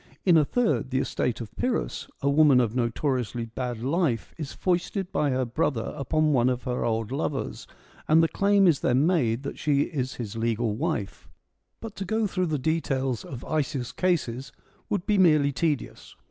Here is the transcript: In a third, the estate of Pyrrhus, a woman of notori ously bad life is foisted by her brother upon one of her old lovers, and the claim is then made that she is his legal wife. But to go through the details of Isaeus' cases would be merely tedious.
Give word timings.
In 0.25 0.35
a 0.35 0.43
third, 0.43 0.89
the 0.89 0.97
estate 0.97 1.41
of 1.41 1.55
Pyrrhus, 1.55 2.07
a 2.23 2.27
woman 2.31 2.59
of 2.59 2.73
notori 2.73 3.19
ously 3.21 3.45
bad 3.45 3.83
life 3.83 4.33
is 4.35 4.51
foisted 4.51 5.11
by 5.11 5.29
her 5.29 5.45
brother 5.45 5.93
upon 5.95 6.33
one 6.33 6.49
of 6.49 6.63
her 6.63 6.83
old 6.83 7.11
lovers, 7.11 7.67
and 8.07 8.23
the 8.23 8.27
claim 8.27 8.65
is 8.65 8.79
then 8.79 9.05
made 9.05 9.43
that 9.43 9.59
she 9.59 9.81
is 9.81 10.15
his 10.15 10.35
legal 10.35 10.75
wife. 10.75 11.29
But 11.81 11.95
to 11.97 12.05
go 12.05 12.25
through 12.25 12.47
the 12.47 12.57
details 12.57 13.23
of 13.23 13.45
Isaeus' 13.45 13.91
cases 13.95 14.51
would 14.89 15.05
be 15.05 15.19
merely 15.19 15.51
tedious. 15.51 16.15